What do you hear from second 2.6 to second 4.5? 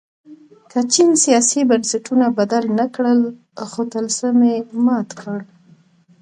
نه کړل خو طلسم